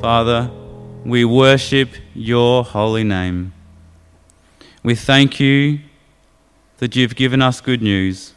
[0.00, 0.48] Father,
[1.04, 3.52] we worship your holy name.
[4.84, 5.80] We thank you
[6.76, 8.32] that you've given us good news.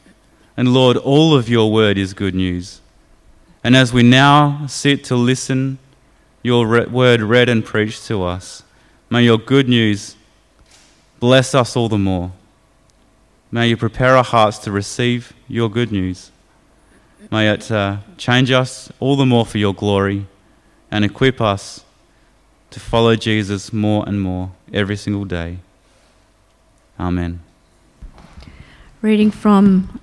[0.57, 2.81] And Lord, all of your word is good news.
[3.63, 5.77] And as we now sit to listen,
[6.41, 8.63] your word read and preached to us,
[9.11, 10.15] may your good news
[11.19, 12.31] bless us all the more.
[13.51, 16.31] May you prepare our hearts to receive your good news.
[17.31, 20.25] May it uh, change us all the more for your glory
[20.91, 21.85] and equip us
[22.69, 25.59] to follow Jesus more and more every single day.
[26.99, 27.41] Amen.
[29.01, 29.99] Reading from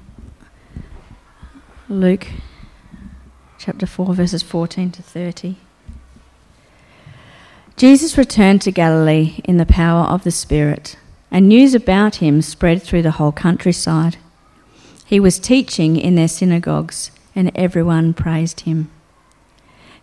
[1.88, 2.26] Luke
[3.58, 5.56] chapter 4, verses 14 to 30.
[7.76, 10.96] Jesus returned to Galilee in the power of the Spirit,
[11.30, 14.16] and news about him spread through the whole countryside.
[15.04, 18.90] He was teaching in their synagogues, and everyone praised him.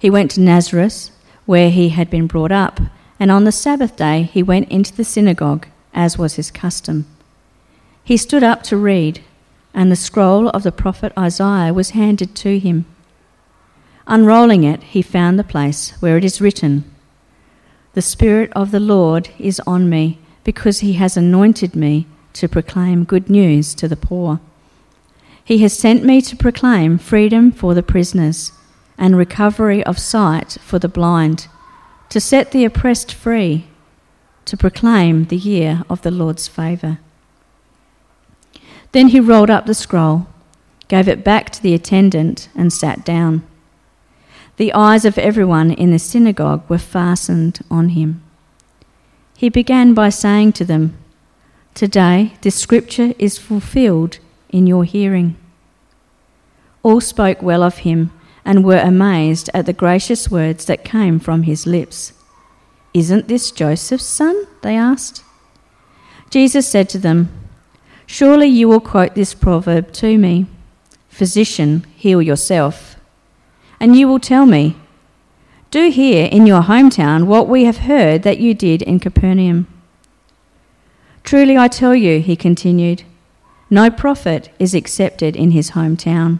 [0.06, 1.10] He went to Nazareth,
[1.48, 2.80] where he had been brought up,
[3.20, 7.08] and on the Sabbath day he went into the synagogue, as was his custom.
[8.04, 9.22] He stood up to read,
[9.74, 12.86] and the scroll of the prophet Isaiah was handed to him.
[14.06, 16.84] Unrolling it, he found the place where it is written
[17.94, 23.06] The Spirit of the Lord is on me, because he has anointed me to proclaim
[23.06, 24.40] good news to the poor.
[25.44, 28.52] He has sent me to proclaim freedom for the prisoners
[28.98, 31.48] and recovery of sight for the blind,
[32.10, 33.68] to set the oppressed free,
[34.46, 37.00] to proclaim the year of the Lord's favour.
[38.92, 40.28] Then he rolled up the scroll,
[40.88, 43.44] gave it back to the attendant, and sat down.
[44.58, 48.24] The eyes of everyone in the synagogue were fastened on him.
[49.36, 50.98] He began by saying to them,
[51.74, 55.36] Today this scripture is fulfilled in your hearing.
[56.84, 58.12] All spoke well of him
[58.46, 62.14] and were amazed at the gracious words that came from his lips.
[62.94, 64.48] Isn't this Joseph's son?
[64.62, 65.24] They asked.
[66.30, 67.30] Jesus said to them,
[68.06, 70.46] Surely you will quote this proverb to me
[71.10, 72.98] Physician, heal yourself.
[73.80, 74.78] And you will tell me,
[75.72, 79.68] Do here in your hometown what we have heard that you did in Capernaum.
[81.24, 83.04] Truly I tell you, he continued,
[83.70, 86.40] no prophet is accepted in his hometown.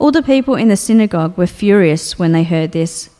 [0.00, 3.10] All the people in the synagogue were furious when they heard this.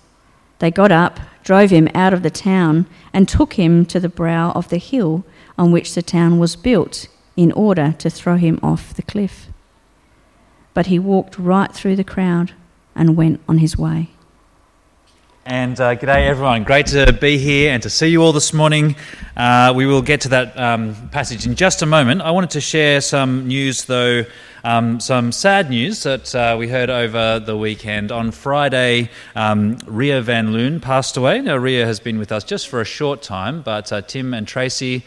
[0.61, 4.53] They got up, drove him out of the town, and took him to the brow
[4.53, 5.23] of the hill
[5.59, 9.49] on which the town was built in order to throw him off the cliff.
[10.73, 12.55] But he walked right through the crowd
[12.95, 14.09] and went on his way.
[15.47, 16.65] And uh, g'day, everyone.
[16.65, 18.95] Great to be here and to see you all this morning.
[19.35, 22.21] Uh, we will get to that um, passage in just a moment.
[22.21, 24.27] I wanted to share some news, though,
[24.65, 28.13] um, some sad news that uh, we heard over the weekend.
[28.13, 31.41] On Friday, um, Ria Van Loon passed away.
[31.41, 34.47] Now, Ria has been with us just for a short time, but uh, Tim and
[34.47, 35.07] Tracy.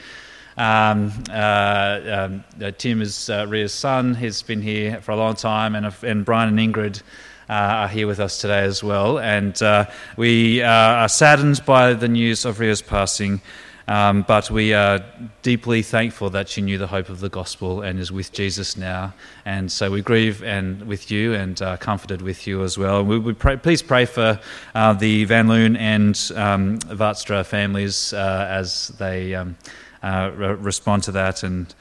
[0.57, 4.15] Um, uh, um, uh, Tim is Ria's son.
[4.15, 7.03] He's been here for a long time, and, and Brian and Ingrid uh,
[7.49, 9.19] are here with us today as well.
[9.19, 9.85] And uh,
[10.17, 13.41] we uh, are saddened by the news of Ria's passing.
[13.85, 15.03] Um, but we are
[15.41, 19.13] deeply thankful that she knew the hope of the gospel and is with Jesus now.
[19.43, 23.03] And so we grieve and with you and uh, comforted with you as well.
[23.03, 24.39] We, we pray, please pray for
[24.73, 29.57] uh, the Van Loon and um, Vatstra families uh, as they um,
[30.01, 31.43] re- respond to that.
[31.43, 31.75] And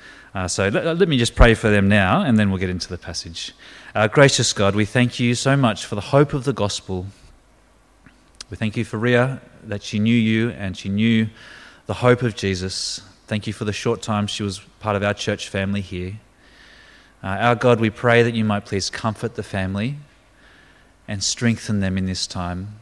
[0.48, 2.98] so let, let me just pray for them now, and then we'll get into the
[2.98, 3.52] passage.
[3.94, 7.08] Uh, gracious God, we thank you so much for the hope of the gospel.
[8.48, 11.28] We thank you for Ria, that she knew you and she knew
[11.84, 13.02] the hope of Jesus.
[13.26, 16.18] Thank you for the short time she was part of our church family here.
[17.22, 19.96] Uh, our God, we pray that you might please comfort the family
[21.06, 22.76] and strengthen them in this time.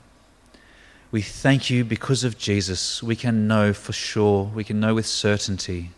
[1.10, 3.02] We thank you because of Jesus.
[3.02, 5.90] We can know for sure, we can know with certainty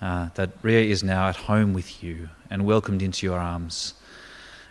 [0.00, 3.94] uh, that Ria is now at home with you and welcomed into your arms.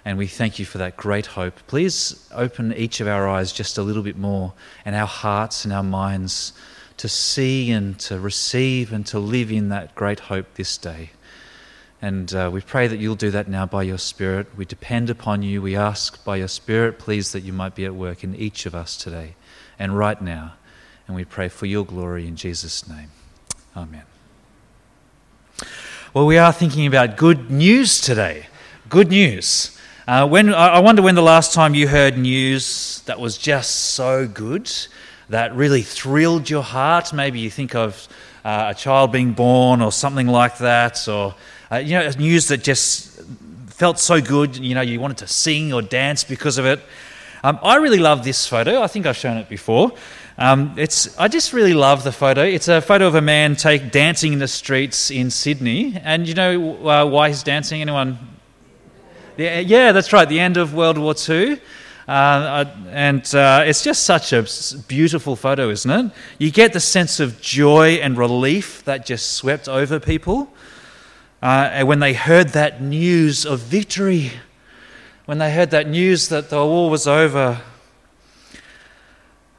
[0.05, 1.55] And we thank you for that great hope.
[1.65, 4.53] Please open each of our eyes just a little bit more
[4.85, 6.53] and our hearts and our minds
[6.97, 11.09] to see and to receive and to live in that great hope this day.
[12.01, 14.55] And uh, we pray that you'll do that now by your Spirit.
[14.55, 15.61] We depend upon you.
[15.61, 18.75] We ask by your Spirit, please, that you might be at work in each of
[18.75, 19.33] us today
[19.79, 20.53] and right now.
[21.07, 23.09] And we pray for your glory in Jesus' name.
[23.75, 24.03] Amen.
[26.13, 28.47] Well, we are thinking about good news today.
[28.87, 29.74] Good news.
[30.07, 34.27] Uh, when, I wonder when the last time you heard news that was just so
[34.27, 34.71] good,
[35.29, 37.11] that really thrilled your heart.
[37.11, 38.07] Maybe you think of
[38.43, 41.33] uh, a child being born or something like that, or
[41.71, 43.19] uh, you know, news that just
[43.65, 46.81] felt so good, you know, you wanted to sing or dance because of it.
[47.43, 48.83] Um, I really love this photo.
[48.83, 49.91] I think I've shown it before.
[50.37, 52.43] Um, it's, I just really love the photo.
[52.43, 55.99] It's a photo of a man take, dancing in the streets in Sydney.
[56.03, 57.81] And you know uh, why he's dancing?
[57.81, 58.34] Anyone?
[59.37, 61.59] Yeah, yeah, that's right, the end of World War II.
[62.07, 64.45] Uh, and uh, it's just such a
[64.87, 66.11] beautiful photo, isn't it?
[66.39, 70.47] You get the sense of joy and relief that just swept over people
[71.41, 74.31] uh, when they heard that news of victory,
[75.25, 77.59] when they heard that news that the war was over.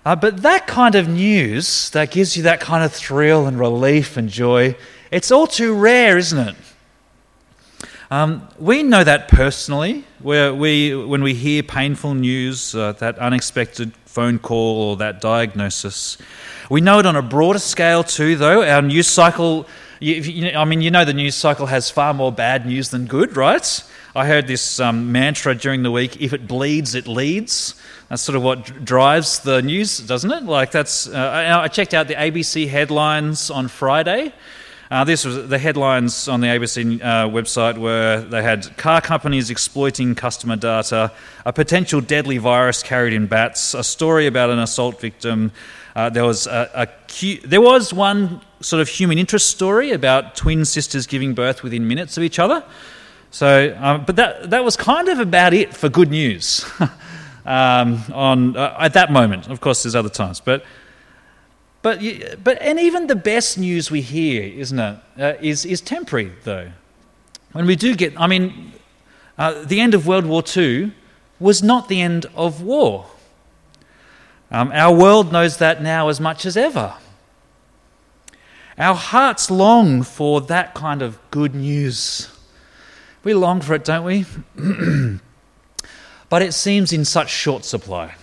[0.06, 4.17] Uh, but that kind of news that gives you that kind of thrill and relief
[4.17, 4.75] and joy,
[5.11, 6.56] it's all too rare, isn't it?
[8.11, 13.93] Um, we know that personally, where we, when we hear painful news, uh, that unexpected
[14.05, 16.17] phone call or that diagnosis.
[16.70, 18.62] We know it on a broader scale too, though.
[18.62, 19.67] Our news cycle,
[19.99, 23.06] you, you, I mean, you know the news cycle has far more bad news than
[23.06, 23.85] good, right?
[24.14, 27.75] I heard this um, mantra during the week if it bleeds, it leads.
[28.09, 30.44] That's sort of what drives the news, doesn't it?
[30.44, 31.09] Like, that's.
[31.09, 34.32] Uh, I checked out the ABC headlines on Friday.
[34.88, 39.50] Uh, this was the headlines on the ABC uh, website were they had car companies
[39.50, 41.11] exploiting customer data,
[41.44, 45.50] a potential deadly virus carried in bats, a story about an assault victim.
[45.97, 50.65] Uh, there was a, a, there was one sort of human interest story about twin
[50.65, 52.62] sisters giving birth within minutes of each other.
[53.33, 56.65] So, um, but that that was kind of about it for good news
[57.44, 59.49] um, on uh, at that moment.
[59.49, 60.65] Of course, there's other times, but.
[61.87, 62.00] But,
[62.43, 66.73] but and even the best news we hear, isn't it, uh, is, is temporary, though.
[67.53, 68.73] When we do get, I mean,
[69.38, 70.91] uh, the end of World War II
[71.38, 73.06] was not the end of war.
[74.50, 76.94] Um, our world knows that now as much as ever.
[78.77, 82.37] Our hearts long for that kind of good news.
[83.23, 84.25] We long for it, don't we?
[86.29, 88.17] but it seems in such short supply.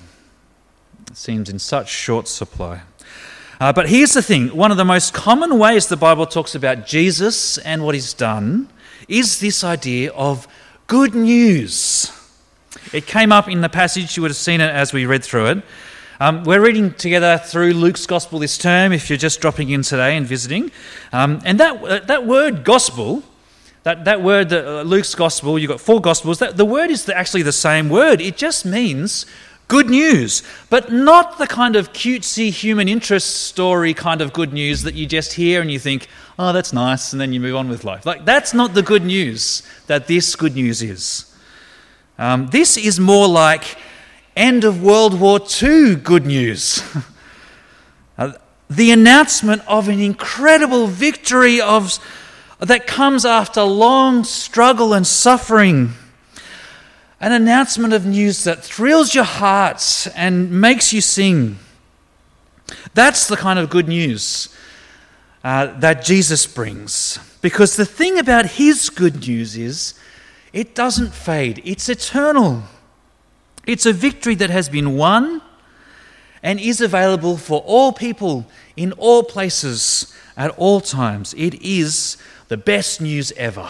[1.10, 2.82] It seems in such short supply.
[3.64, 6.86] Uh, but here's the thing one of the most common ways the Bible talks about
[6.86, 8.68] Jesus and what he's done
[9.08, 10.50] is this idea of
[10.88, 12.12] good news.
[12.92, 15.46] It came up in the passage, you would have seen it as we read through
[15.46, 15.64] it.
[16.20, 20.18] Um, we're reading together through Luke's Gospel this term, if you're just dropping in today
[20.18, 20.70] and visiting.
[21.14, 23.24] Um, and that, uh, that word gospel,
[23.84, 27.44] that, that word, uh, Luke's Gospel, you've got four Gospels, that, the word is actually
[27.44, 28.20] the same word.
[28.20, 29.26] It just means
[29.68, 34.84] Good news, but not the kind of cutesy human interest story kind of good news
[34.84, 36.08] that you just hear and you think,
[36.38, 38.06] oh, that's nice, and then you move on with life.
[38.06, 41.34] Like, that's not the good news that this good news is.
[42.20, 43.78] Um, this is more like
[44.36, 46.84] end of World War II good news.
[48.18, 48.34] uh,
[48.70, 51.98] the announcement of an incredible victory of,
[52.60, 55.94] that comes after long struggle and suffering
[57.24, 61.58] an announcement of news that thrills your hearts and makes you sing.
[62.94, 64.54] That's the kind of good news
[65.42, 67.18] uh, that Jesus brings.
[67.42, 69.94] Because the thing about his good news is
[70.52, 72.64] it doesn't fade, it's eternal.
[73.66, 75.42] It's a victory that has been won
[76.44, 78.46] and is available for all people
[78.76, 81.34] in all places at all times.
[81.36, 82.18] It is
[82.50, 83.70] the best news ever.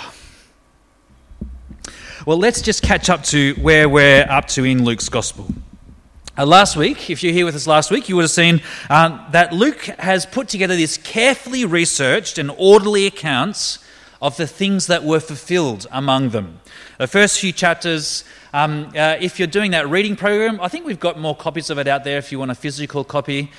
[2.25, 5.45] Well, let's just catch up to where we're up to in Luke's Gospel.
[6.37, 9.19] Uh, last week, if you're here with us last week, you would have seen um,
[9.31, 13.79] that Luke has put together this carefully researched and orderly accounts
[14.21, 16.61] of the things that were fulfilled among them.
[16.97, 21.01] The first few chapters, um, uh, if you're doing that reading program, I think we've
[21.01, 23.51] got more copies of it out there if you want a physical copy.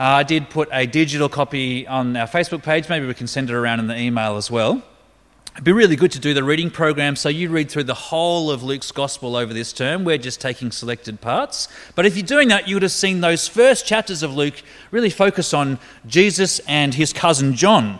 [0.00, 2.88] Uh, I did put a digital copy on our Facebook page.
[2.88, 4.82] Maybe we can send it around in the email as well.
[5.58, 8.48] It'd be really good to do the reading program so you read through the whole
[8.52, 10.04] of Luke's gospel over this term.
[10.04, 11.66] We're just taking selected parts.
[11.96, 14.54] But if you're doing that, you would have seen those first chapters of Luke
[14.92, 17.98] really focus on Jesus and his cousin John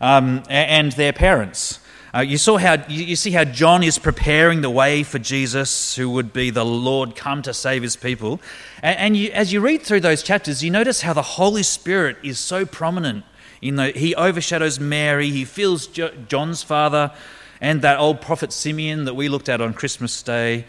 [0.00, 1.78] um, and their parents.
[2.14, 6.08] Uh, you saw how you see how John is preparing the way for Jesus, who
[6.08, 8.40] would be the Lord come to save his people.
[8.82, 12.16] And, and you, as you read through those chapters, you notice how the Holy Spirit
[12.22, 13.33] is so prominent in
[13.70, 17.12] the, he overshadows Mary, he fills jo- John's father,
[17.60, 20.66] and that old prophet Simeon that we looked at on Christmas Day.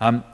[0.00, 0.24] Um,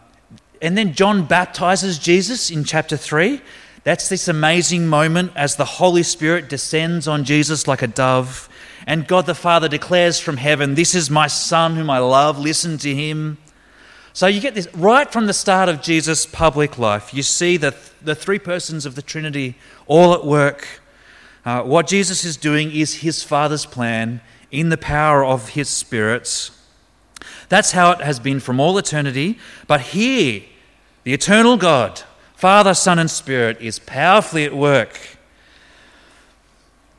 [0.61, 3.41] and then John baptizes Jesus in chapter 3.
[3.85, 8.49] That's this amazing moment as the Holy Spirit descends on Jesus like a dove.
[8.87, 12.79] And God the Father declares from heaven, This is my Son whom I love, listen
[12.79, 13.39] to him.
[14.13, 17.13] So you get this right from the start of Jesus' public life.
[17.13, 20.67] You see the, the three persons of the Trinity all at work.
[21.47, 26.51] Uh, what Jesus is doing is his Father's plan in the power of his spirits.
[27.49, 29.39] That's how it has been from all eternity.
[29.69, 30.43] But here,
[31.05, 32.03] the eternal God,
[32.35, 34.99] Father, Son, and Spirit, is powerfully at work.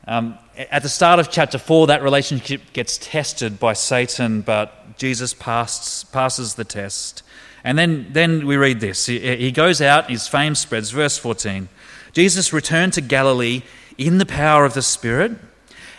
[0.06, 5.34] Um, at the start of chapter 4, that relationship gets tested by Satan, but Jesus
[5.34, 7.22] passes, passes the test.
[7.64, 9.04] And then, then we read this.
[9.04, 10.90] He, he goes out, his fame spreads.
[10.90, 11.68] Verse 14
[12.14, 13.62] Jesus returned to Galilee
[13.98, 15.32] in the power of the Spirit,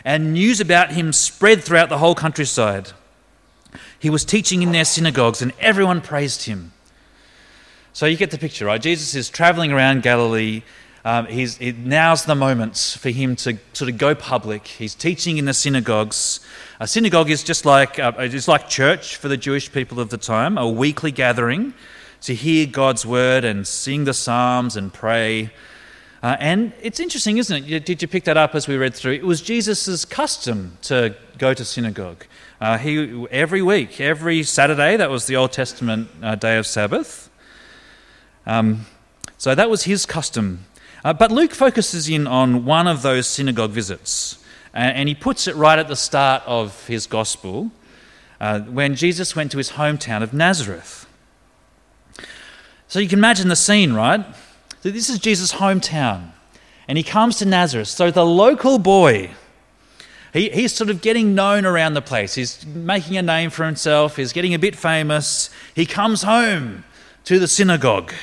[0.05, 2.93] and news about him spread throughout the whole countryside.
[3.99, 6.71] He was teaching in their synagogues, and everyone praised him.
[7.91, 8.81] So you get the picture, right?
[8.81, 10.63] Jesus is traveling around Galilee.
[11.03, 14.67] Um, he's, it, now's the moment for him to sort of go public.
[14.67, 16.39] He's teaching in the synagogues.
[16.79, 20.17] A synagogue is just like uh, it's like church for the Jewish people of the
[20.17, 21.73] time, a weekly gathering
[22.21, 25.51] to hear God's word and sing the psalms and pray.
[26.21, 27.85] Uh, and it's interesting, isn't it?
[27.85, 29.13] Did you pick that up as we read through?
[29.13, 32.25] It was Jesus' custom to go to synagogue.
[32.59, 37.29] Uh, he every week, every Saturday, that was the Old Testament uh, day of Sabbath.
[38.45, 38.85] Um,
[39.37, 40.65] so that was his custom.
[41.05, 45.55] Uh, but Luke focuses in on one of those synagogue visits, and, he puts it
[45.55, 47.71] right at the start of his gospel
[48.41, 51.07] uh, when Jesus went to his hometown of Nazareth.
[52.89, 54.25] So you can imagine the scene, right?
[54.81, 56.31] So this is Jesus' hometown,
[56.87, 57.89] and he comes to Nazareth.
[57.89, 59.31] So the local boy,
[60.31, 62.35] he, he's sort of getting known around the place.
[62.35, 65.49] He's making a name for himself, he's getting a bit famous.
[65.75, 66.85] He comes home
[67.25, 68.13] to the synagogue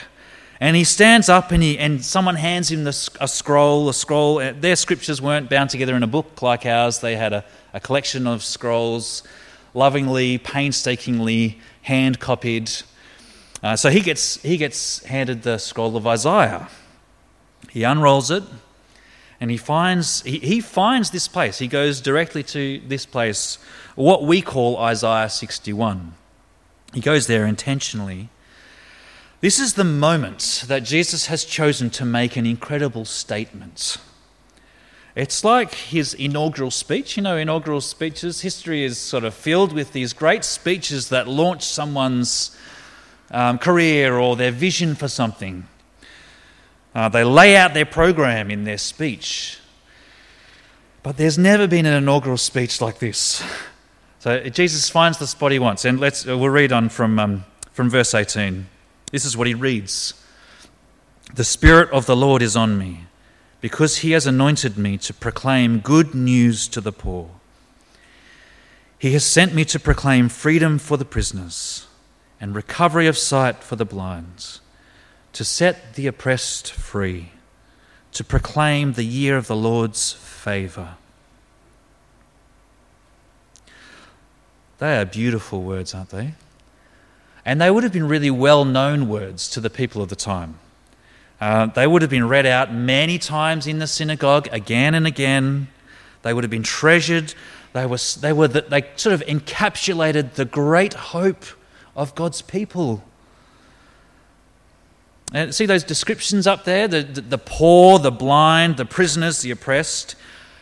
[0.60, 3.88] and he stands up and, he, and someone hands him the, a scroll.
[3.90, 4.38] A scroll.
[4.38, 7.00] Uh, their scriptures weren't bound together in a book like ours.
[7.00, 7.44] They had a,
[7.74, 9.22] a collection of scrolls,
[9.74, 12.70] lovingly, painstakingly hand copied.
[13.66, 16.68] Uh, so he gets, he gets handed the scroll of Isaiah.
[17.68, 18.44] He unrolls it
[19.40, 21.58] and he finds, he, he finds this place.
[21.58, 23.58] He goes directly to this place,
[23.96, 26.14] what we call Isaiah 61.
[26.94, 28.28] He goes there intentionally
[29.40, 33.98] this is the moment that Jesus has chosen to make an incredible statement.
[35.14, 37.16] It's like his inaugural speech.
[37.16, 41.64] You know, inaugural speeches, history is sort of filled with these great speeches that launch
[41.64, 42.56] someone's
[43.30, 45.66] um, career or their vision for something.
[46.94, 49.58] Uh, they lay out their program in their speech.
[51.02, 53.44] But there's never been an inaugural speech like this.
[54.18, 55.84] So Jesus finds the spot he wants.
[55.84, 58.66] And let's, we'll read on from, um, from verse 18.
[59.12, 60.14] This is what he reads
[61.34, 63.06] The Spirit of the Lord is on me,
[63.60, 67.30] because he has anointed me to proclaim good news to the poor.
[68.98, 71.86] He has sent me to proclaim freedom for the prisoners
[72.40, 74.58] and recovery of sight for the blind,
[75.32, 77.30] to set the oppressed free,
[78.12, 80.94] to proclaim the year of the Lord's favour.
[84.78, 86.34] They are beautiful words, aren't they?
[87.44, 90.58] And they would have been really well known words to the people of the time.
[91.40, 95.68] Uh, they would have been read out many times in the synagogue, again and again.
[96.22, 97.34] They would have been treasured.
[97.72, 101.44] They, were, they, were the, they sort of encapsulated the great hope
[101.96, 103.02] of God's people.
[105.32, 109.50] And see those descriptions up there the, the, the poor, the blind, the prisoners, the
[109.50, 110.14] oppressed.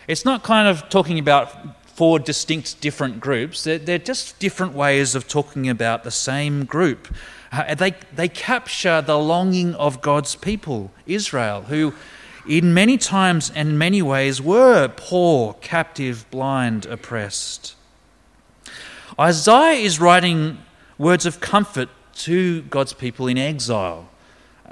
[0.08, 3.64] It's not kind of talking about four distinct different groups.
[3.64, 7.14] They're, they're just different ways of talking about the same group.
[7.52, 11.92] Uh, they, they capture the longing of God's people, Israel, who
[12.48, 17.74] in many times and many ways were poor, captive, blind, oppressed.
[19.18, 20.58] Isaiah is writing
[20.98, 24.08] words of comfort to God's people in exile.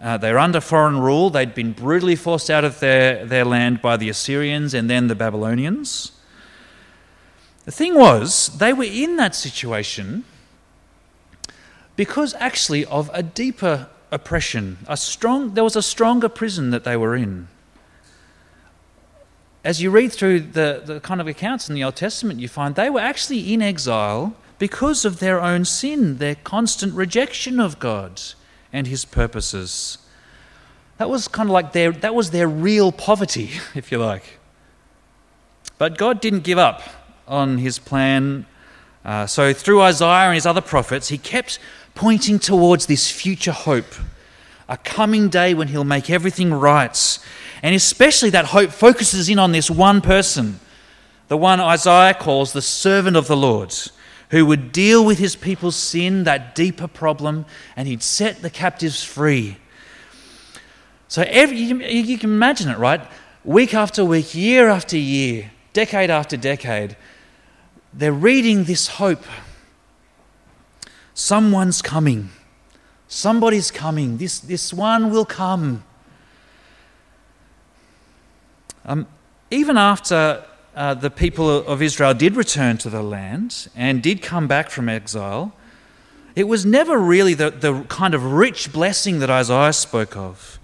[0.01, 1.31] Uh, they're under foreign rule.
[1.31, 5.15] They'd been brutally forced out of their, their land by the Assyrians and then the
[5.15, 6.13] Babylonians.
[7.65, 10.25] The thing was, they were in that situation
[11.95, 14.79] because actually of a deeper oppression.
[14.89, 17.49] A strong, there was a stronger prison that they were in.
[19.65, 22.75] As you read through the, the kind of accounts in the Old Testament, you find
[22.75, 28.23] they were actually in exile because of their own sin, their constant rejection of God
[28.73, 29.99] and his purposes.
[30.99, 34.39] That was kind of like their, that was their real poverty, if you like.
[35.79, 36.81] But God didn't give up
[37.27, 38.47] on his plan
[39.05, 41.59] Uh, so, through Isaiah and his other prophets, he kept
[41.97, 43.93] pointing towards this future hope,
[44.69, 47.19] a coming day when he'll make everything right.
[47.65, 50.61] And especially that hope focuses in on this one person,
[51.27, 53.75] the one Isaiah calls the servant of the Lord,
[54.33, 57.45] who would deal with his people's sin, that deeper problem,
[57.77, 59.59] and he'd set the captives free.
[61.07, 63.03] So every, you, can imagine it, right?
[63.45, 66.97] Week after week, year after year, decade after decade,
[67.93, 69.23] they're reading this hope.
[71.13, 72.31] Someone's coming.
[73.09, 74.17] Somebody's coming.
[74.17, 75.85] This, this one will come.
[78.87, 79.07] Um,
[79.51, 80.43] even after
[80.75, 84.89] uh, the people of Israel did return to the land and did come back from
[84.89, 85.55] exile,
[86.35, 90.59] it was never really the, the kind of rich blessing that Isaiah spoke of.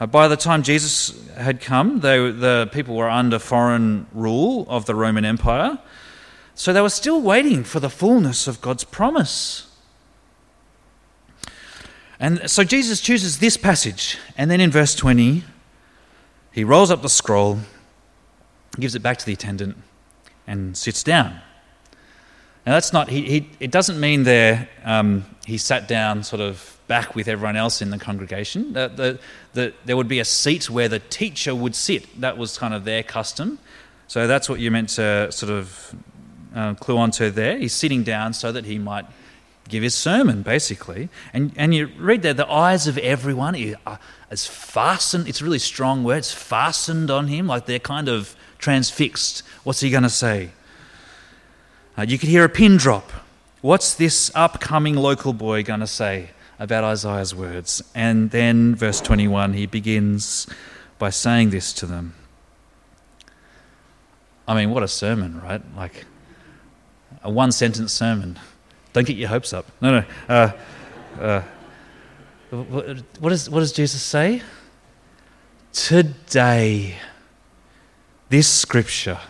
[0.00, 4.86] Uh, by the time Jesus had come, they, the people were under foreign rule of
[4.86, 5.78] the Roman Empire,
[6.54, 9.70] so they were still waiting for the fullness of God's promise.
[12.18, 15.44] And so Jesus chooses this passage, and then in verse 20,
[16.52, 17.60] he rolls up the scroll,
[18.80, 19.76] gives it back to the attendant,
[20.46, 21.40] and sits down.
[22.66, 26.78] Now, that's not, he, he, it doesn't mean there um, he sat down sort of
[26.88, 28.72] back with everyone else in the congregation.
[28.72, 29.18] The, the,
[29.54, 32.20] the, there would be a seat where the teacher would sit.
[32.20, 33.58] That was kind of their custom.
[34.08, 35.94] So that's what you meant to sort of
[36.54, 37.58] uh, clue onto there.
[37.58, 39.06] He's sitting down so that he might
[39.68, 41.08] give his sermon, basically.
[41.32, 46.04] And, and you read there, the eyes of everyone is fastened, it's a really strong
[46.04, 49.42] word, it's fastened on him, like they're kind of transfixed.
[49.64, 50.50] What's he going to say?
[51.96, 53.10] Uh, you could hear a pin drop.
[53.62, 57.82] What's this upcoming local boy going to say about Isaiah's words?
[57.94, 60.46] And then, verse 21, he begins
[60.98, 62.14] by saying this to them.
[64.46, 65.62] I mean, what a sermon, right?
[65.76, 66.04] Like
[67.22, 68.38] a one sentence sermon.
[68.92, 69.66] Don't get your hopes up.
[69.80, 70.04] No, no.
[70.28, 70.52] Uh,
[71.20, 71.42] uh,
[73.20, 74.42] what, is, what does Jesus say?
[75.72, 76.96] Today,
[78.28, 79.20] this scripture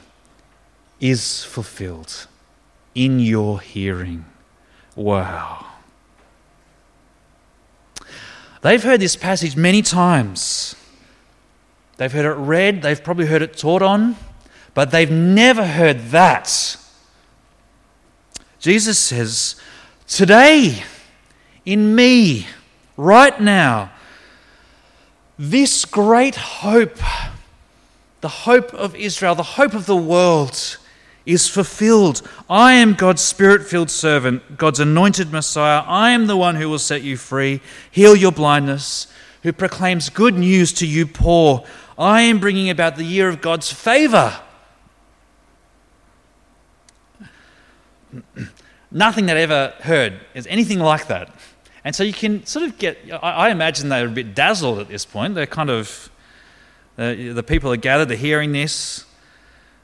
[1.01, 2.27] is fulfilled
[2.95, 4.25] in your hearing.
[4.95, 5.67] Wow.
[8.63, 10.75] They've heard this passage many times.
[11.99, 14.17] They've heard it read, they've probably heard it taught on,
[14.75, 16.77] but they've never heard that.
[18.59, 19.57] Jesus says,
[20.07, 20.83] Today,
[21.65, 22.47] in me,
[22.97, 23.93] right now,
[25.39, 26.99] this great hope,
[28.27, 30.79] the hope of Israel, the hope of the world,
[31.27, 32.29] is fulfilled.
[32.51, 35.85] I am God's spirit filled servant, God's anointed Messiah.
[35.87, 39.07] I am the one who will set you free, heal your blindness,
[39.45, 41.65] who proclaims good news to you poor.
[41.97, 44.37] I am bringing about the year of God's favor.
[48.91, 51.33] Nothing that I ever heard is anything like that.
[51.85, 55.05] And so you can sort of get, I, imagine they're a bit dazzled at this
[55.05, 55.37] point.
[55.37, 56.11] They're kind of,
[56.99, 59.05] uh, the people are gathered, they're hearing this.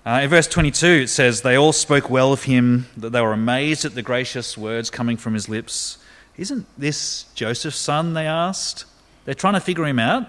[0.04, 3.32] Uh, in verse 22, it says, They all spoke well of him, that they were
[3.32, 5.98] amazed at the gracious words coming from his lips.
[6.36, 8.14] Isn't this Joseph's son?
[8.14, 8.86] They asked.
[9.24, 10.26] They're trying to figure him out.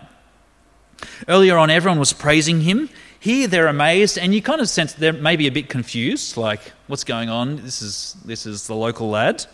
[1.28, 2.90] Earlier on, everyone was praising him.
[3.20, 7.06] Here they're amazed, and you kind of sense they're maybe a bit confused, like, what's
[7.06, 7.56] going on?
[7.58, 9.46] This is, this is the local lad.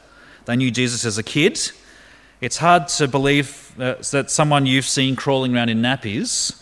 [0.46, 1.60] They knew Jesus as a kid.
[2.42, 6.60] It's hard to believe uh, that someone you've seen crawling around in nappies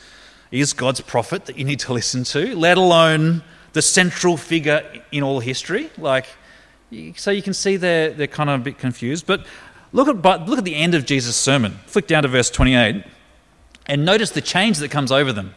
[0.52, 5.24] is God's prophet that you need to listen to, let alone the central figure in
[5.24, 5.90] all history.
[5.98, 6.26] Like,
[7.16, 9.28] so you can see they're, they're kind of a bit confused.
[9.28, 9.46] But
[9.92, 11.80] look at, but look at the end of Jesus' sermon.
[11.86, 13.04] Flick down to verse 28
[13.88, 15.54] and notice the change that comes over them.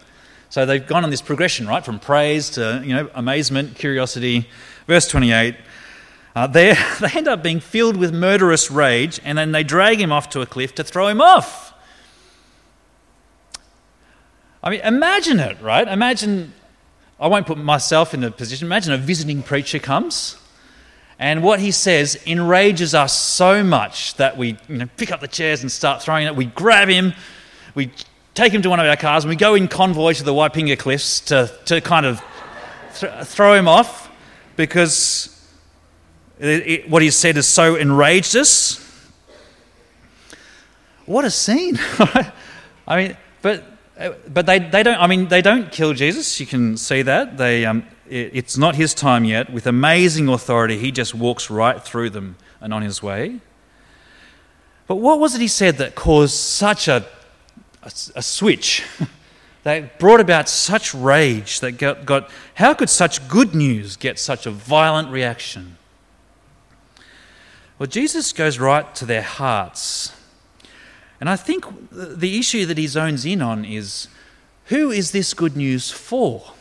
[0.49, 4.49] So they've gone on this progression, right, from praise to you know amazement, curiosity.
[4.87, 5.57] Verse 28.
[6.35, 10.13] Uh, they, they end up being filled with murderous rage, and then they drag him
[10.13, 11.70] off to a cliff to throw him off.
[14.63, 15.89] I mean, imagine it, right?
[15.89, 16.53] Imagine,
[17.19, 20.37] I won't put myself in the position, imagine a visiting preacher comes,
[21.19, 25.29] and what he says enrages us so much that we you know, pick up the
[25.29, 26.35] chairs and start throwing it.
[26.35, 27.15] We grab him,
[27.75, 27.91] we
[28.35, 30.79] take him to one of our cars, and we go in convoy to the Waipinga
[30.79, 32.23] Cliffs to, to kind of
[32.99, 34.11] th- throw him off
[34.57, 35.37] because
[36.39, 38.87] it, it, what he said has so enraged us.
[41.07, 41.79] What a scene!
[42.87, 43.65] I mean, but
[44.29, 44.99] but they, they don't.
[44.99, 46.41] I mean, they don't kill Jesus.
[46.41, 47.65] You can see that they.
[47.65, 49.53] Um, it, it's not his time yet.
[49.53, 53.41] With amazing authority, he just walks right through them and on his way.
[54.87, 57.07] But what was it he said that caused such a
[57.83, 58.85] a, a switch
[59.63, 64.47] that brought about such rage that got, got, how could such good news get such
[64.47, 65.77] a violent reaction?
[67.79, 70.13] Well, Jesus goes right to their hearts.
[71.21, 74.09] And I think the issue that he zones in on is
[74.67, 76.55] who is this good news for?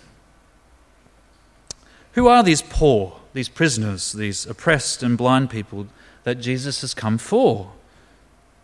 [2.13, 5.87] Who are these poor, these prisoners, these oppressed and blind people
[6.23, 7.71] that Jesus has come for?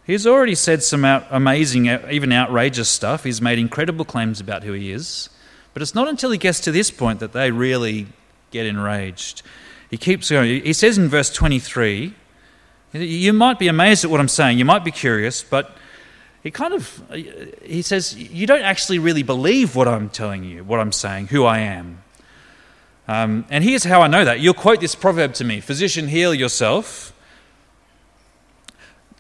[0.05, 3.23] He's already said some out, amazing, even outrageous stuff.
[3.23, 5.29] He's made incredible claims about who he is.
[5.73, 8.07] But it's not until he gets to this point that they really
[8.51, 9.41] get enraged.
[9.89, 10.61] He keeps going.
[10.63, 12.13] He says in verse 23,
[12.93, 15.75] you might be amazed at what I'm saying, you might be curious, but
[16.45, 17.01] he kind of
[17.63, 21.43] he says you don't actually really believe what I'm telling you, what I'm saying, who
[21.43, 22.03] I am.
[23.07, 24.41] Um, and here's how I know that.
[24.41, 27.13] You'll quote this proverb to me Physician, heal yourself.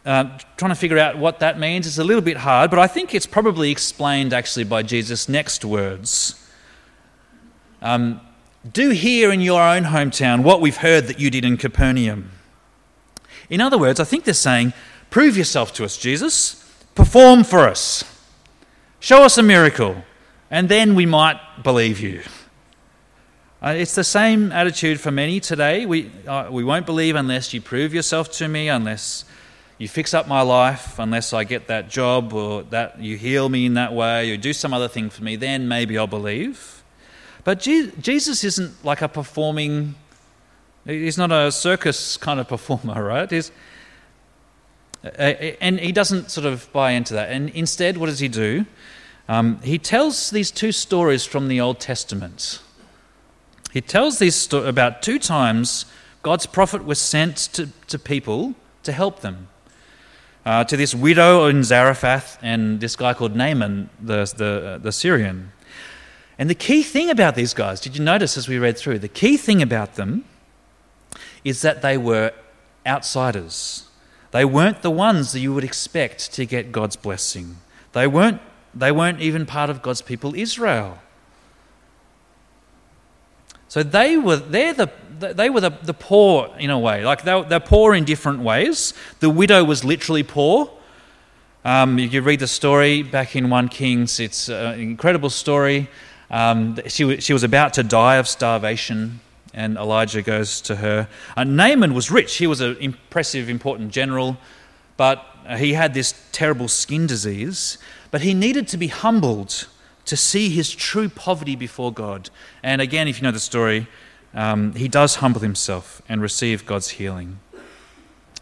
[0.05, 2.85] Uh, trying to figure out what that means is a little bit hard, but I
[2.85, 6.47] think it's probably explained actually by Jesus' next words.
[7.81, 8.21] Um,
[8.71, 12.29] Do here in your own hometown what we've heard that you did in Capernaum.
[13.49, 14.73] In other words, I think they're saying,
[15.09, 16.61] Prove yourself to us, Jesus.
[16.95, 18.05] Perform for us.
[19.01, 19.97] Show us a miracle,
[20.49, 22.21] and then we might believe you.
[23.61, 25.85] Uh, it's the same attitude for many today.
[25.85, 29.25] We, uh, we won't believe unless you prove yourself to me, unless
[29.77, 33.65] you fix up my life, unless I get that job or that you heal me
[33.65, 36.81] in that way or do some other thing for me, then maybe I'll believe.
[37.43, 39.95] But Je- Jesus isn't like a performing,
[40.85, 43.29] he's not a circus kind of performer, right?
[43.29, 43.51] He's,
[45.15, 47.29] and he doesn't sort of buy into that.
[47.31, 48.65] And instead, what does he do?
[49.27, 52.61] Um, he tells these two stories from the Old Testament.
[53.71, 55.85] He tells these sto- about two times
[56.21, 59.47] God's prophet was sent to, to people to help them.
[60.45, 64.91] Uh, to this widow in Zarephath and this guy called Naaman, the, the, uh, the
[64.91, 65.51] Syrian.
[66.37, 68.99] And the key thing about these guys, did you notice as we read through?
[68.99, 70.23] The key thing about them
[71.43, 72.31] is that they were
[72.85, 73.87] outsiders.
[74.35, 77.55] They weren't the ones that you would expect to get God's blessing.
[77.93, 78.41] They weren't,
[78.73, 80.99] they weren't even part of God's people, Israel.
[83.69, 87.05] So they were, they're the, they were the, the poor in a way.
[87.05, 88.93] Like they're, they're poor in different ways.
[89.21, 90.69] The widow was literally poor.
[91.63, 95.87] Um, you read the story back in 1 Kings, it's an incredible story.
[96.29, 99.21] Um, she, she was about to die of starvation
[99.55, 101.07] and Elijah goes to her.
[101.35, 102.35] Uh, Naaman was rich.
[102.35, 104.37] He was an impressive, important general,
[104.97, 107.77] but uh, he had this terrible skin disease.
[108.11, 109.67] But he needed to be humbled
[110.05, 112.29] to see his true poverty before God.
[112.61, 113.87] And again, if you know the story,
[114.33, 117.39] um, he does humble himself and receive God's healing.
[117.53, 117.59] You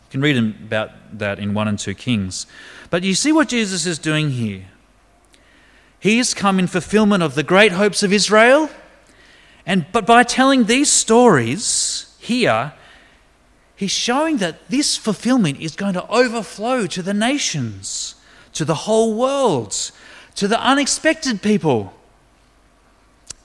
[0.10, 2.47] can read about that in 1 and 2 Kings.
[2.89, 4.65] But you see what Jesus is doing here.
[5.99, 8.69] He has come in fulfillment of the great hopes of Israel
[9.65, 12.73] and, but by telling these stories here,
[13.76, 18.15] he's showing that this fulfillment is going to overflow to the nations,
[18.54, 19.91] to the whole world,
[20.36, 21.93] to the unexpected people.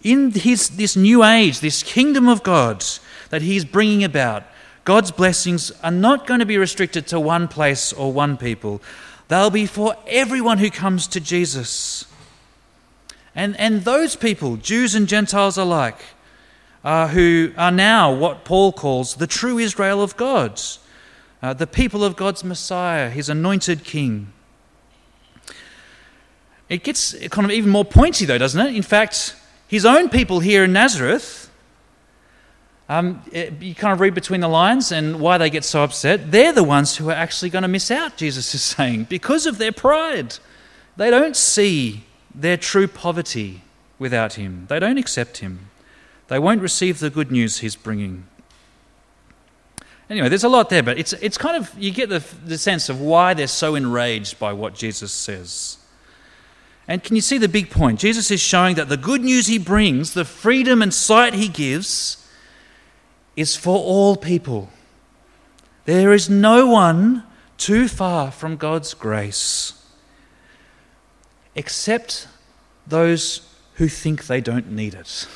[0.03, 2.85] In his, this new age, this kingdom of God
[3.31, 4.45] that he's bringing about,
[4.85, 8.81] God's blessings are not going to be restricted to one place or one people.
[9.29, 12.07] They'll be for everyone who comes to Jesus.
[13.39, 16.01] And, and those people, Jews and Gentiles alike,
[16.83, 20.61] uh, who are now what Paul calls the true Israel of God,
[21.41, 24.33] uh, the people of God's Messiah, his anointed king.
[26.69, 28.75] It gets kind of even more pointy, though, doesn't it?
[28.75, 29.37] In fact,
[29.69, 31.49] his own people here in Nazareth,
[32.89, 36.33] um, it, you kind of read between the lines and why they get so upset.
[36.33, 39.59] They're the ones who are actually going to miss out, Jesus is saying, because of
[39.59, 40.39] their pride.
[40.97, 42.03] They don't see
[42.35, 43.63] their true poverty
[43.99, 45.71] without him, they don't accept him.
[46.29, 48.27] They won't receive the good news he's bringing.
[50.11, 52.89] Anyway, there's a lot there, but it's, it's kind of, you get the, the sense
[52.89, 55.79] of why they're so enraged by what Jesus says.
[56.87, 58.01] And can you see the big point?
[58.01, 62.27] Jesus is showing that the good news he brings, the freedom and sight he gives,
[63.37, 64.71] is for all people.
[65.85, 67.25] There is no one
[67.59, 69.78] too far from God's grace
[71.59, 72.29] except
[72.87, 73.43] those
[73.75, 75.27] who think they don't need it.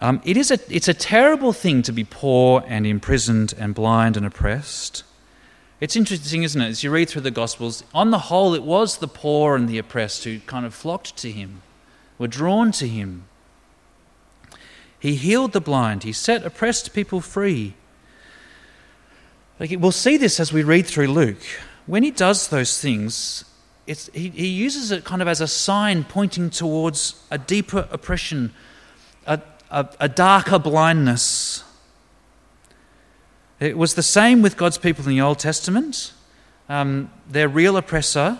[0.00, 4.16] Um, it is a, it's a terrible thing to be poor and imprisoned and blind
[4.16, 5.04] and oppressed.
[5.80, 6.68] It's interesting, isn't it?
[6.68, 9.78] As you read through the Gospels, on the whole, it was the poor and the
[9.78, 11.62] oppressed who kind of flocked to him,
[12.18, 13.26] were drawn to him.
[14.98, 17.74] He healed the blind, he set oppressed people free.
[19.60, 21.46] Like, we'll see this as we read through Luke.
[21.86, 23.44] When he does those things,
[23.86, 28.52] he, he uses it kind of as a sign pointing towards a deeper oppression,
[29.26, 31.62] a, a, a darker blindness.
[33.60, 36.12] It was the same with God's people in the Old Testament.
[36.68, 38.38] Um, their real oppressor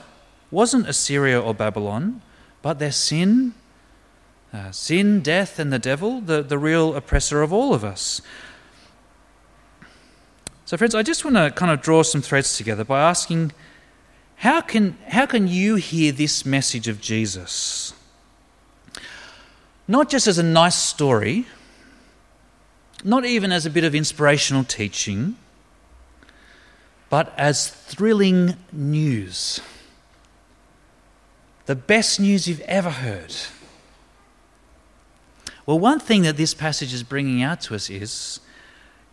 [0.50, 2.22] wasn't Assyria or Babylon,
[2.60, 3.54] but their sin,
[4.52, 8.20] uh, sin, death, and the devil, the, the real oppressor of all of us.
[10.66, 13.52] So, friends, I just want to kind of draw some threads together by asking
[14.34, 17.94] how can, how can you hear this message of Jesus?
[19.86, 21.46] Not just as a nice story,
[23.04, 25.36] not even as a bit of inspirational teaching,
[27.10, 29.60] but as thrilling news.
[31.66, 33.36] The best news you've ever heard.
[35.64, 38.40] Well, one thing that this passage is bringing out to us is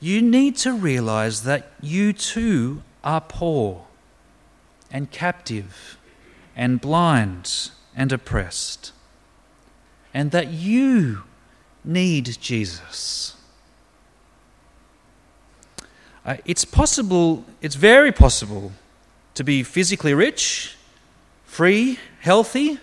[0.04, 3.86] you need to realize that you too are poor
[4.92, 5.98] and captive
[6.58, 8.92] and blind and oppressed,
[10.13, 11.24] and that you
[11.86, 13.38] need Jesus.
[16.26, 18.74] Uh, it's possible, it's very possible
[19.36, 20.76] to be physically rich,
[21.46, 22.78] free, healthy,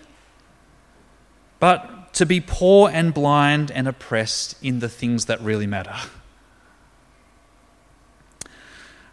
[1.59, 5.95] but to be poor and blind and oppressed in the things that really matter.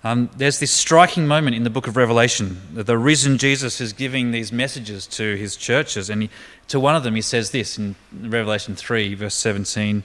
[0.08, 2.62] Um, there's this striking moment in the book of Revelation.
[2.72, 6.30] The risen Jesus is giving these messages to his churches, and he,
[6.68, 10.04] to one of them he says this in Revelation 3, verse 17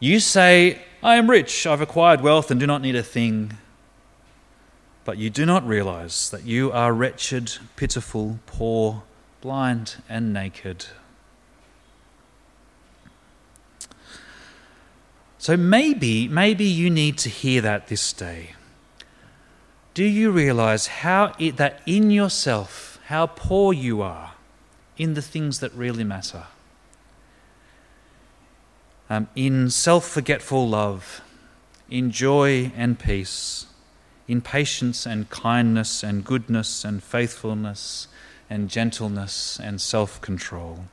[0.00, 3.58] You say, I am rich, I've acquired wealth, and do not need a thing.
[5.04, 9.04] But you do not realize that you are wretched, pitiful, poor,
[9.40, 10.86] blind, and naked.
[15.38, 18.54] So maybe, maybe you need to hear that this day.
[20.00, 24.32] Do you realize how it, that in yourself, how poor you are
[24.96, 26.44] in the things that really matter?
[29.10, 31.20] Um, in self forgetful love,
[31.90, 33.66] in joy and peace,
[34.26, 38.08] in patience and kindness and goodness and faithfulness
[38.48, 40.86] and gentleness and self control.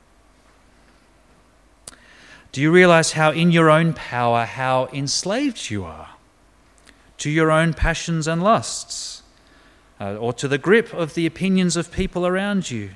[2.52, 6.10] Do you realize how, in your own power, how enslaved you are
[7.18, 9.22] to your own passions and lusts,
[10.00, 12.90] uh, or to the grip of the opinions of people around you?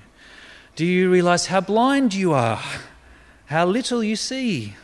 [0.76, 2.62] Do you realize how blind you are,
[3.46, 4.74] how little you see?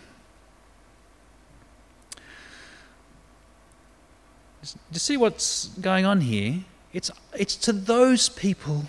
[4.63, 6.65] Do you see what's going on here?
[6.93, 8.85] It's, it's to those people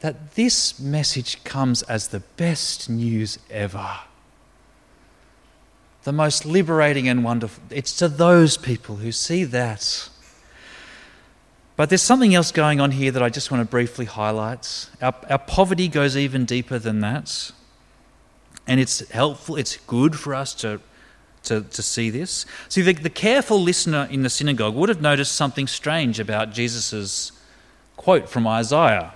[0.00, 4.00] that this message comes as the best news ever
[6.04, 7.62] the most liberating and wonderful.
[7.70, 10.08] It's to those people who see that.
[11.76, 14.88] But there's something else going on here that I just want to briefly highlight.
[15.00, 17.50] Our, our poverty goes even deeper than that.
[18.66, 20.80] And it's helpful, it's good for us to,
[21.44, 22.46] to, to see this.
[22.68, 27.32] See, the, the careful listener in the synagogue would have noticed something strange about Jesus'
[27.96, 29.14] quote from Isaiah.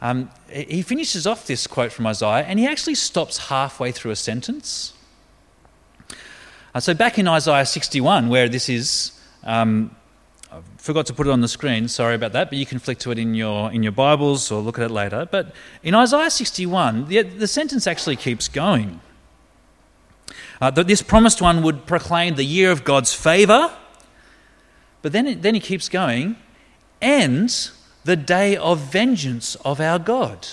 [0.00, 4.16] Um, he finishes off this quote from Isaiah and he actually stops halfway through a
[4.16, 4.94] sentence.
[6.72, 9.94] Uh, so back in Isaiah 61, where this is, um,
[10.52, 11.88] I forgot to put it on the screen.
[11.88, 14.60] Sorry about that, but you can flick to it in your in your Bibles or
[14.60, 15.26] look at it later.
[15.28, 15.52] But
[15.82, 19.00] in Isaiah 61, the, the sentence actually keeps going.
[20.60, 23.72] Uh, that this promised one would proclaim the year of God's favour,
[25.02, 26.36] but then it, then he keeps going,
[27.02, 27.70] and
[28.04, 30.46] the day of vengeance of our God.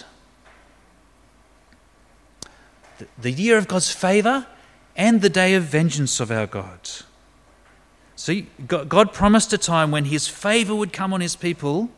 [2.98, 4.48] The, the year of God's favour
[4.98, 6.90] and the day of vengeance of our God.
[8.16, 11.92] See, God promised a time when his favor would come on his people,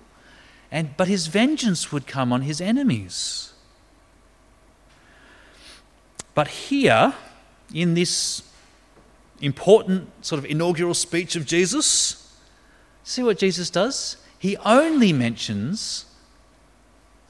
[0.70, 3.54] and, but his vengeance would come on his enemies.
[6.36, 7.16] But here,
[7.74, 8.44] in this
[9.42, 12.38] important sort of inaugural speech of Jesus,
[13.04, 14.18] see what Jesus does?
[14.38, 16.06] He only mentions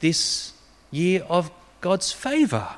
[0.00, 0.52] this
[0.90, 2.74] year of God's favor.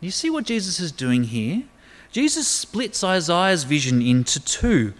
[0.00, 1.64] You see what Jesus is doing here?
[2.10, 4.94] Jesus splits Isaiah's vision into two.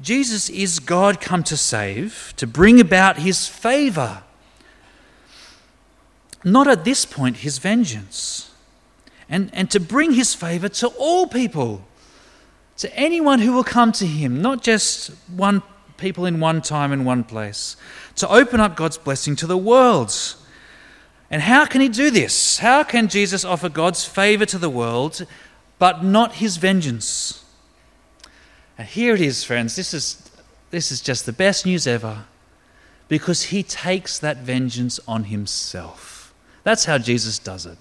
[0.00, 4.22] Jesus is God come to save, to bring about his favor.
[6.42, 8.50] Not at this point his vengeance.
[9.28, 11.84] And, and to bring his favor to all people,
[12.78, 15.62] to anyone who will come to him, not just one
[15.98, 17.76] people in one time and one place.
[18.16, 20.10] To open up God's blessing to the world
[21.30, 22.58] and how can he do this?
[22.58, 25.24] How can Jesus offer God's favor to the world,
[25.78, 27.44] but not his vengeance?
[28.76, 29.76] And here it is, friends.
[29.76, 30.30] This is,
[30.70, 32.24] this is just the best news ever
[33.06, 36.34] because he takes that vengeance on himself.
[36.64, 37.78] That's how Jesus does it.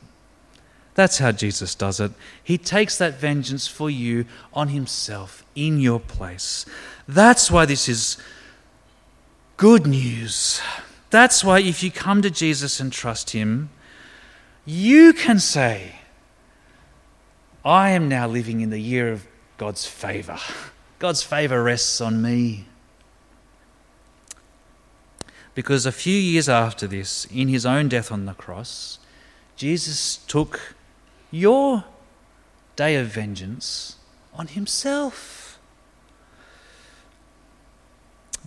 [0.96, 2.12] That's how Jesus does it.
[2.44, 6.66] He takes that vengeance for you on himself in your place.
[7.08, 8.18] That's why this is
[9.56, 10.62] good news.
[11.10, 13.70] That's why if you come to Jesus and trust him,
[14.66, 15.96] you can say,
[17.66, 20.40] I am now living in the year of God's favor.
[21.00, 22.66] God's favor rests on me.
[25.56, 29.00] Because a few years after this, in his own death on the cross,
[29.56, 30.76] Jesus took
[31.32, 31.86] your
[32.76, 33.98] day of vengeance
[34.34, 35.39] on himself.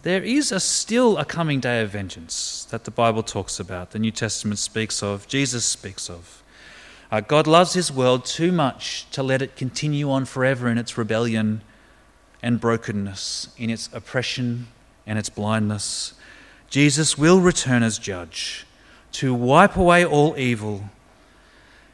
[0.02, 4.00] There is a still a coming day of vengeance that the Bible talks about, the
[4.00, 6.42] New Testament speaks of, Jesus speaks of.
[7.12, 10.98] Uh, God loves his world too much to let it continue on forever in its
[10.98, 11.62] rebellion
[12.42, 14.66] and brokenness, in its oppression
[15.06, 16.14] and its blindness.
[16.68, 18.66] Jesus will return as judge
[19.12, 20.90] to wipe away all evil.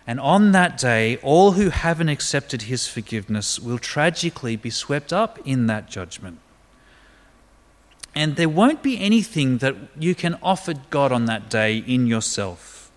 [0.07, 5.39] And on that day, all who haven't accepted his forgiveness will tragically be swept up
[5.45, 6.39] in that judgment.
[8.19, 12.91] And there won't be anything that you can offer God on that day in yourself.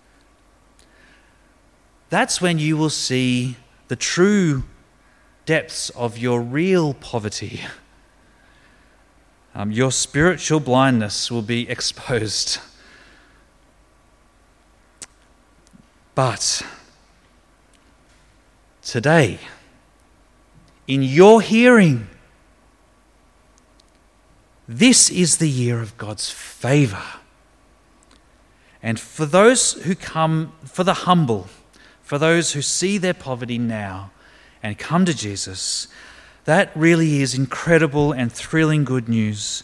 [2.10, 3.54] That's when you will see
[3.86, 4.64] the true
[5.46, 7.60] depths of your real poverty.
[9.54, 12.58] Um, your spiritual blindness will be exposed.
[16.14, 16.62] But
[18.82, 19.38] today,
[20.88, 22.08] in your hearing,
[24.68, 27.02] this is the year of God's favor.
[28.82, 31.48] And for those who come, for the humble,
[32.02, 34.10] for those who see their poverty now
[34.62, 35.88] and come to Jesus,
[36.44, 39.62] that really is incredible and thrilling good news.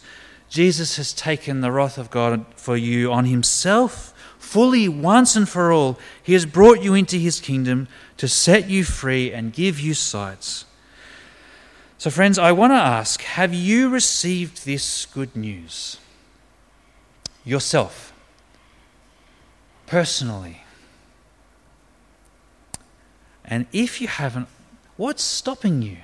[0.49, 5.71] Jesus has taken the wrath of God for you on himself fully once and for
[5.71, 5.99] all.
[6.23, 10.63] He has brought you into his kingdom to set you free and give you sight.
[11.99, 15.97] So, friends, I want to ask have you received this good news
[17.43, 18.13] yourself,
[19.85, 20.63] personally?
[23.43, 24.47] And if you haven't,
[24.95, 25.97] what's stopping you?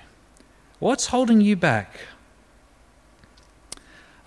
[0.80, 1.96] What's holding you back?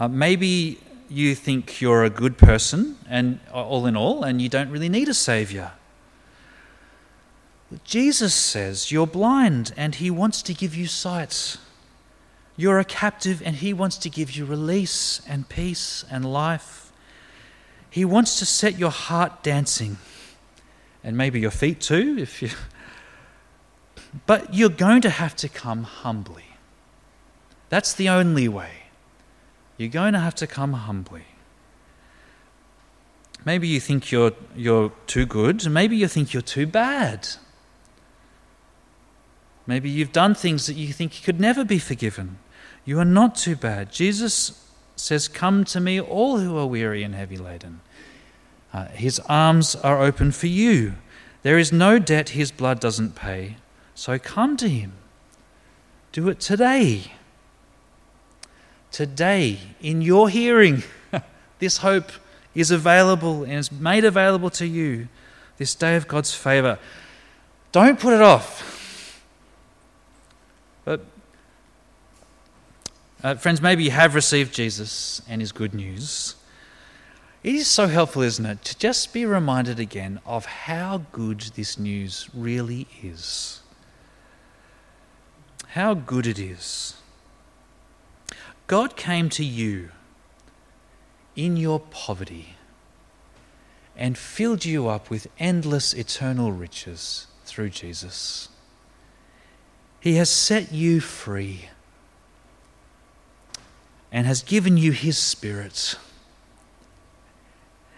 [0.01, 4.49] Uh, maybe you think you're a good person, and uh, all in all, and you
[4.49, 5.73] don't really need a savior.
[7.85, 11.59] Jesus says you're blind, and he wants to give you sight.
[12.57, 16.93] You're a captive, and he wants to give you release and peace and life.
[17.91, 19.99] He wants to set your heart dancing,
[21.05, 22.51] and maybe your feet too, if you.
[24.25, 26.57] But you're going to have to come humbly.
[27.69, 28.71] That's the only way.
[29.77, 31.27] You're going to have to come humbly.
[33.45, 35.71] Maybe you think you're, you're too good.
[35.71, 37.29] Maybe you think you're too bad.
[39.69, 42.39] Maybe you've done things that you think you could never be forgiven.
[42.87, 43.93] You are not too bad.
[43.93, 47.83] Jesus says, Come to me, all who are weary and heavy laden.
[48.73, 50.95] Uh, his arms are open for you.
[51.43, 53.57] There is no debt his blood doesn't pay.
[53.95, 54.93] So come to Him.
[56.13, 57.13] Do it today.
[58.91, 60.83] Today, in your hearing,
[61.59, 62.11] this hope
[62.55, 65.09] is available and is made available to you
[65.59, 66.79] this day of God's favor.
[67.71, 68.78] Don't put it off.
[70.89, 71.05] But,
[73.23, 76.35] uh, friends, maybe you have received Jesus and His good news.
[77.43, 81.79] It is so helpful, isn't it, to just be reminded again of how good this
[81.79, 83.61] news really is
[85.79, 86.95] how good it is.
[88.67, 89.91] God came to you
[91.37, 92.55] in your poverty
[93.97, 98.49] and filled you up with endless eternal riches through Jesus.
[100.09, 101.69] He has set you free
[104.11, 105.97] and has given you His Spirit.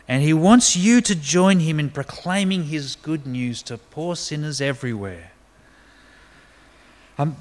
[0.09, 4.61] And He wants you to join Him in proclaiming His good news to poor sinners
[4.61, 5.31] everywhere.
[7.17, 7.37] Um,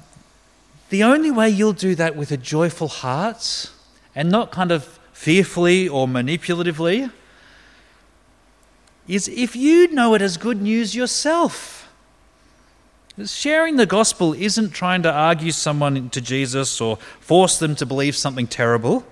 [0.90, 3.72] the only way you'll do that with a joyful heart
[4.14, 7.10] and not kind of fearfully or manipulatively
[9.08, 11.79] is if you know it as good news yourself.
[13.26, 18.16] Sharing the gospel isn't trying to argue someone to Jesus or force them to believe
[18.16, 19.04] something terrible.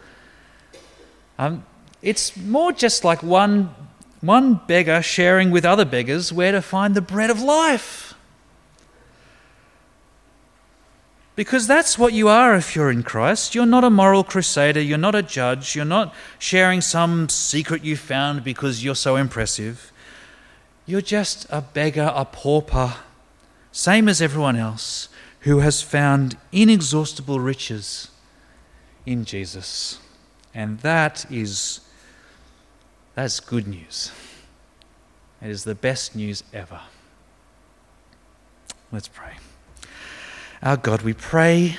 [1.39, 1.65] Um,
[2.03, 3.75] it's more just like one,
[4.21, 8.15] one beggar sharing with other beggars where to find the bread of life.
[11.37, 13.55] Because that's what you are if you're in Christ.
[13.55, 17.97] You're not a moral crusader, you're not a judge, you're not sharing some secret you
[17.97, 19.93] found because you're so impressive.
[20.85, 22.95] You're just a beggar, a pauper,
[23.79, 25.09] same as everyone else,
[25.43, 28.11] who has found inexhaustible riches
[29.07, 30.01] in Jesus.
[30.53, 31.79] And that is
[33.15, 34.11] that's good news.
[35.41, 36.81] It is the best news ever.
[38.91, 39.35] Let's pray.
[40.61, 41.77] Our God, we pray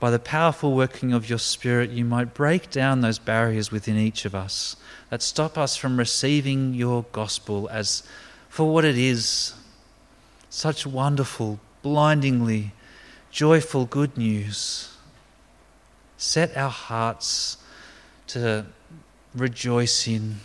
[0.00, 4.24] by the powerful working of your Spirit, you might break down those barriers within each
[4.24, 4.74] of us
[5.10, 8.02] that stop us from receiving your gospel as
[8.48, 9.54] for what it is
[10.50, 12.72] such wonderful, blindingly
[13.30, 14.94] joyful good news.
[16.18, 17.56] Set our hearts
[18.26, 18.66] to
[19.34, 20.40] rejoice in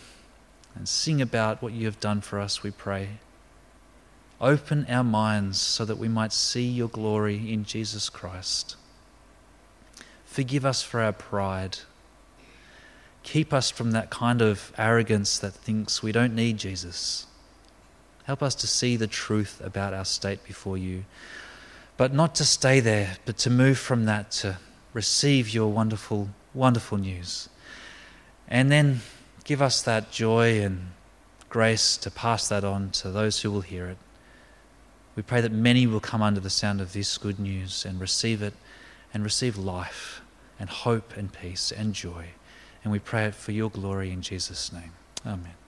[0.76, 3.10] and sing about what you have done for us, we pray.
[4.40, 8.76] Open our minds so that we might see your glory in Jesus Christ.
[10.26, 11.80] Forgive us for our pride.
[13.24, 17.26] Keep us from that kind of arrogance that thinks we don't need Jesus.
[18.26, 21.06] Help us to see the truth about our state before you,
[21.98, 24.58] but not to stay there, but to move from that to
[24.94, 27.50] receive your wonderful, wonderful news.
[28.48, 29.02] And then
[29.44, 30.92] give us that joy and
[31.50, 33.98] grace to pass that on to those who will hear it.
[35.16, 38.42] We pray that many will come under the sound of this good news and receive
[38.42, 38.54] it
[39.14, 40.22] and receive life
[40.60, 42.30] and hope and peace and joy.
[42.84, 44.92] And we pray it for your glory in Jesus' name.
[45.26, 45.65] Amen.